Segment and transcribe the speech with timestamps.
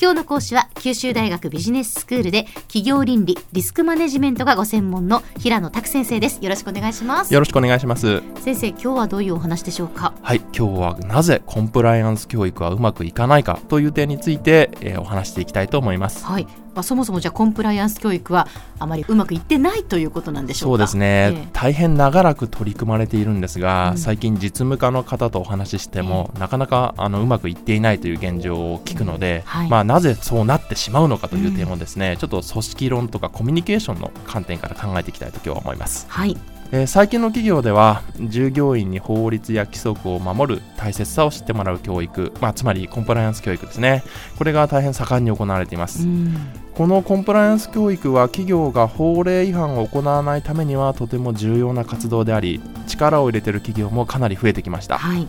[0.00, 6.38] 今日の講師は九州大学ビジネススクールで企業倫理リスクマネジメントがご専門の平野拓先生です。
[6.40, 7.34] よろしくお願いします。
[7.34, 8.22] よろしくお願いします。
[8.40, 10.14] 先生今日はどういうお話でしょうか？
[10.22, 16.24] はい、今日はなぜコンプライアンス教育はうまくいかないかという点について、えーお話していきたいと思います。
[16.24, 18.46] はい、まあ、そもそもじゃあコンプライアンス教育は
[18.78, 21.48] あまりうまくいってないということなんでしょそううかですね、ええ。
[21.52, 23.98] 大変長らく取り組まれているんですが、うん。
[23.98, 29.68] 最近実務家の方とお話ししても、なかなかあのうまくいっていないという現状を聞くので、はい。
[29.68, 36.06] まあ、なぜそうなってしまうのかという点をですね、ちょっと組織論とかコミュニケーションの観点から考えていきたいと今日は思います。
[36.08, 36.36] はい。
[36.70, 44.02] えー最近の企業では従業員に法律や規則を守る大切さを知ってもらう教育、まあ、つまりコンプライアンス教育ですね。
[44.36, 46.36] これが大変盛んに行われています、うん。
[46.74, 54.98] このコンプライアンス教育は企業が法令違反を行わないためにはとても重要な活動であり力を入れている企業もかなり増えてきました。
[54.98, 55.26] はい。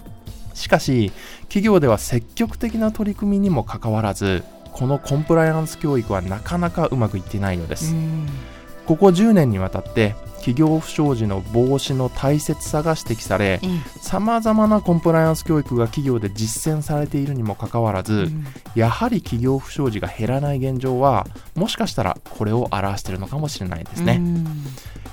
[0.53, 1.13] しかし
[1.44, 8.28] 企業では積極的な取り組みにもかかわらずこのコンプライアンス教育はなかなかうまくいっていないのです、うん。
[8.86, 14.00] ここ10年にわたって企業不祥事の防止の大切さが指摘されええ。
[14.00, 18.45] さまざまなコンプライアンス教育が企業で実践されているにもかかわらず、うん。
[18.76, 24.33] やはり企業不祥事が減らない現状はもしかしたらこれを表しているのかもしれないですね、うん。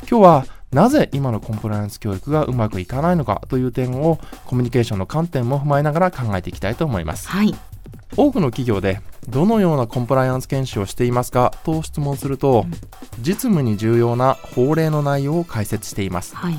[0.08, 7.54] 今日はなぜ今のコンプライアンス教育がうまくいかないのかという点をコミュニケーションの観点も踏まえながら考えていきたいと思いますはい
[8.16, 11.52] 多くの企業でどのようなコンプライアンス研修をしていますか？
[11.64, 12.72] と質問すると、うん。
[13.20, 16.36] 実務に重要な法令の内容を解説しています。
[16.36, 16.56] はい。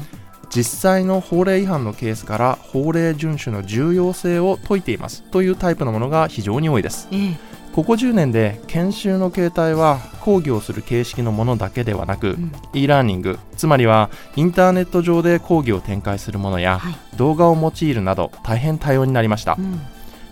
[0.50, 5.24] 実際の法令違反のケースから法令遵守の重要性を説いています。
[5.24, 7.08] というタイプのものが非常に多いです。
[7.12, 7.38] ええ。
[7.74, 12.52] ここ10年で研修の形態は講義をする形式のものだけではなく、うん。
[12.74, 16.96] e ラーニングつまりはインターネット上で講義を展開するものや、はい。
[17.18, 19.58] 動画を用いるなど大変多様になりました。
[19.60, 19.80] うん。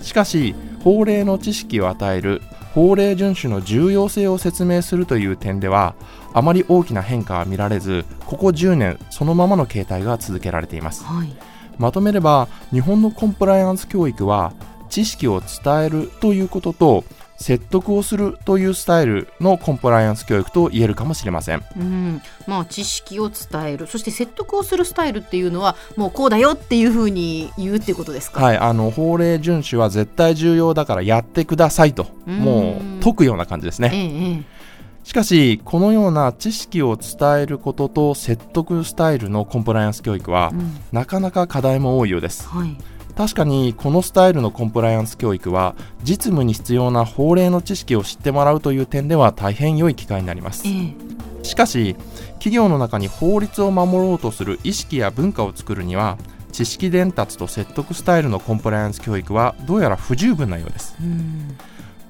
[0.02, 2.44] しかし法令の知識を与える
[2.75, 5.96] 法令遵守の重要性を説明するという点では
[6.31, 11.03] あまり大きな変化は見られずここ10年そのままの形態が続けられています。
[11.03, 11.35] はい。
[11.79, 14.53] まとめれば日本のコンプライアンス教育は
[14.90, 17.03] 知識を伝えるということと
[17.38, 21.63] 説得をするというスタイルのコンプライアンス教育と言えるかもしれません。
[21.78, 23.88] うん、まあ知識を伝える。
[23.88, 32.07] そして説得をするスタイルっていうのはもうこうだよっていうふうに言うっていうことですか、はいあの法令遵守は絶対重要だからやってくださいと。
[32.28, 32.38] うん。
[32.40, 33.91] もう解くような感じですね。
[33.94, 34.56] えええ
[35.03, 40.79] しかしこのような知識を伝えることと説得スタイルのコンプライアンス教育はえうん。
[40.91, 42.47] なかなか課題も多いようです。
[42.47, 50.67] はい確かにこのスタイルのコンプライアンス教育は実務に必要な法令の知識を知ってもらうという点では大変良い機会になります。
[50.67, 51.15] ええ。
[51.43, 51.95] しかし
[52.33, 56.17] 企業の中に法律を守ろうとする意識や文化を作るには
[56.51, 60.95] 知識伝達と説得スタイルのコンプライアンス教育はどうやら不十分なようです。
[61.01, 61.57] うん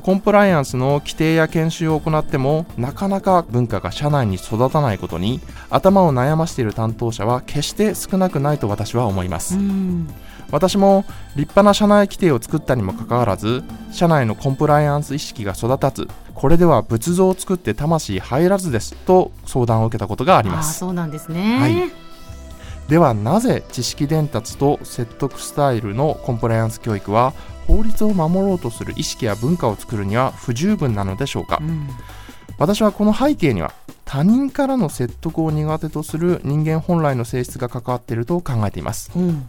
[0.06, 5.40] コンプライアンスの規定や研修を行ってもなかなか文化が社内に育たないことに
[5.72, 9.56] 頭を悩ましている担当者は決して少なくないと私は思います。
[9.56, 10.08] うん。
[10.52, 11.06] 私も
[11.36, 20.78] 立派な社内規定を作ったにもかかわらず社内のコンプライアンス意識が育たずこれでは仏像を作って魂入らずですと相談を受けたことがあります。
[20.78, 22.06] そうなんですね、はい。
[22.90, 27.34] ではなぜ知識伝達と説得スタイルのコンプライアンス教育は
[27.68, 31.60] 法律を守ろうとする意識や文化を作るには不十分なのでしょうか。
[31.62, 31.90] うん
[32.58, 33.74] 私はこの背景には
[34.06, 39.12] 他人からの説得を苦手とする人間本来の性質が関わっていると考えています。
[39.16, 39.46] うん。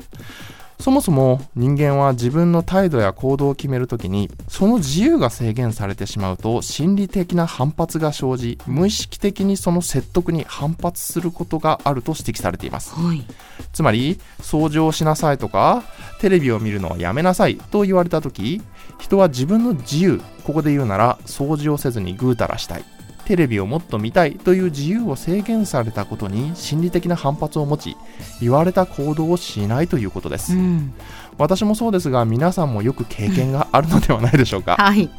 [0.80, 12.94] そもそも人間は自分の態度や行動を決めるときにその自由が制限されてしまうと心理的な反発が生じ無意識的にその説得に反発することがあると指摘されています。
[12.94, 13.24] はい。
[13.72, 15.84] つまり掃除をしなさいとか
[16.20, 18.62] テレビを見るのはやめなさいと言われた時
[18.98, 22.84] 人は自分の自由ここで言うなら掃除をせずにぐうたらしたい
[23.26, 27.96] テレビをもっと見たいという自由を制限されたことに心理的な反発を持ち
[28.40, 30.94] 言われた行動をしないということです、うん。
[31.36, 34.76] 私もそうですが皆さんもよく経験があるのではないでしょうか。
[34.80, 35.10] はい。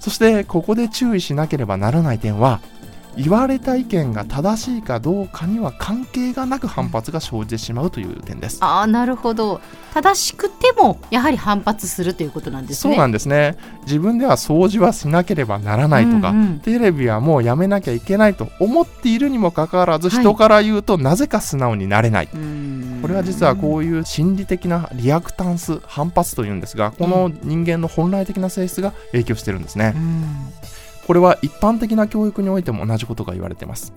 [0.00, 2.60] そしてここで注意しなければならない点は
[3.16, 8.58] 言われた意見が正しいかどうかには関係がなく反発が生じてしまうという点です。
[8.60, 9.60] ああなるほど。
[9.92, 12.94] 正しくてもやはり反発するということなんですね。
[12.94, 13.56] そうなんですね。
[13.82, 16.60] 自分では掃除はしなければならないとか、うんうん。
[16.60, 20.22] テレビはもうやめなきゃいけないと思っているにもかかわらず、はい。
[20.22, 22.28] 人から言うとなぜか素直になれない。
[22.32, 22.80] うん。
[23.02, 30.52] これは実はこういう心理的なリアクタンス反発というんですがこの人間の本来的な性質が影響してるんですね、うん
[31.10, 33.92] これは一般的な教育においても同じことが言われています。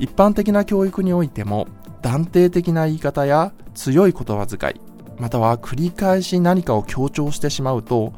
[0.00, 1.68] 一般的な教育においても
[2.02, 4.80] 断定的な言い方や強い言葉遣い
[5.20, 8.14] または繰り返し何かを強調してしまうと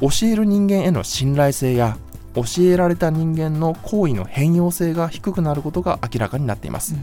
[0.00, 1.96] 教える人間への信頼性や
[2.34, 6.96] 教えられた人間の行為の変容性が低くなることが明らかになっています。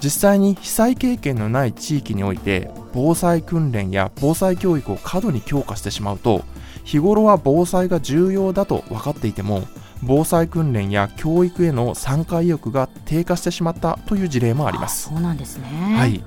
[0.00, 6.44] 実際に被災経験のない地域において防災訓練や防災教育を過度に強化してしまうと
[6.84, 9.62] 日頃は防災が重要だと分かっていても
[10.02, 15.08] 防災訓練や教育への参加意欲が低下してしまったという事例もあります。
[15.08, 15.66] そうなんですね。
[15.96, 16.22] はい。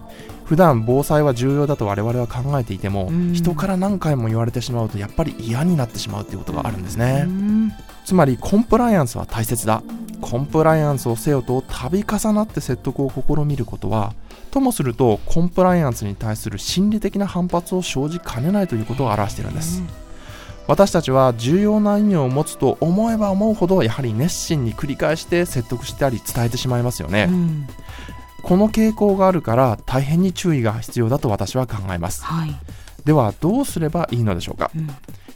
[0.45, 3.33] 普段防災は重要だと我々は考えていても、うん。
[3.33, 7.71] 人から何回も言われてしまうとやっぱり嫌になってしまうということがあるんですね、うん。
[8.05, 9.83] つまりコンプライアンスは大切だ。
[10.19, 14.15] コンプライアンスをせよと度重なって説得を試みることは
[14.49, 19.83] ともするとコンプライアンスに対する心理的な反発を生じかねないということを表しているんです、
[20.67, 27.67] 私たちは重要な意味を持つと思えば思うほどやはり熱心に繰り返して説得したり伝えてしまいますよね、うん。
[28.43, 32.23] この傾向があるから大変に注意が必要だと私は考えます。
[32.23, 32.55] はい、
[33.05, 34.71] ではどうすればいいのでしょうか。
[34.75, 34.89] うん。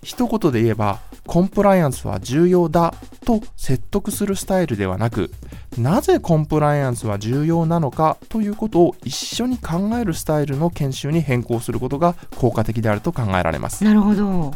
[0.04, 2.94] 一言で言えばコンプライアンスは重要だ
[3.24, 5.32] と説得するスタイルではなく
[5.78, 13.84] なぜコンプライアンスは重要なのかということを一緒に考えるスタイルの研修に変更することが効果的であると考えられます。
[13.84, 14.54] なるほど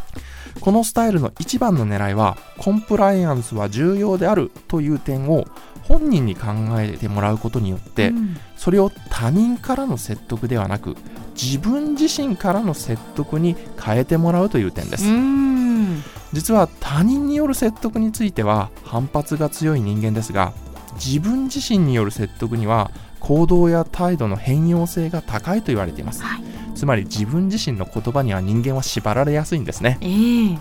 [0.60, 5.46] このスタイルの一番の狙いはコンプライアンスは重要であるという点を
[5.84, 6.48] 本人に考
[6.80, 8.38] えてもらうことによって、うん。
[8.57, 10.96] それを他人からの説得ではなく
[11.36, 16.02] 自分自身からの説得に変えてもらうという点です、うん。
[16.34, 20.54] 実は他人による説得については反発が強い人間ですが
[20.95, 26.24] 自分自身による説得には行動や態度の変容性が高いと言われています。
[26.24, 26.44] はい。
[26.75, 29.97] つまり自分自身の言葉には人間は縛られやすいんですね。
[30.01, 30.59] ええ。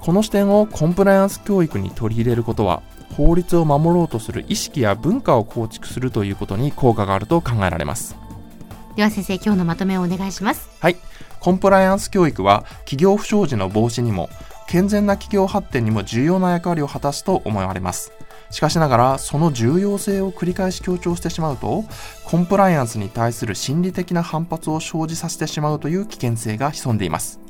[0.00, 2.82] この視点をコンプライアンス教育に取り入れることは
[3.16, 8.16] 法律を守ろうとする意識や文化を構築するということに効果があると考えられます。
[8.96, 10.70] では先生今日のまとめをお願いします。
[10.80, 10.96] はい、
[11.40, 14.30] コンプライアンス教育は企業不祥事の防止にも
[14.68, 18.12] 健全な企業発展にも重要な役割を果たすと思われます
[18.50, 21.84] しかしながらその重要性を繰り返し強調してしまうと
[22.24, 27.40] コンプライアンスに対する心理的な反発を生じさせてしまうという危険性が潜んでいます。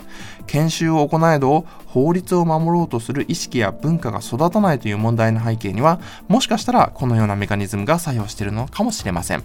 [0.46, 9.42] 研修を行えど法律を守ろうとする意識や文化が育たないという問題の背景にはもしかしたらこのようなメカニズムが作用しているのかもしれません。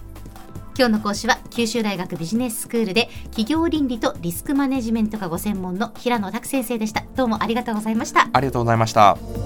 [0.78, 7.04] 今日の講師は九州大学ビジネススクールで企業倫理とリスクマネジメントがご専門の平野拓先生でした。
[7.14, 8.28] どうもありがとうございました。
[8.30, 9.45] ありがとうございました